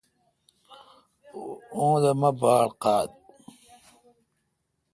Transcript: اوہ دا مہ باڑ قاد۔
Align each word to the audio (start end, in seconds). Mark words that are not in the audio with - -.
اوہ 1.75 1.97
دا 2.03 2.11
مہ 2.19 2.29
باڑ 2.39 2.65
قاد۔ 2.81 3.09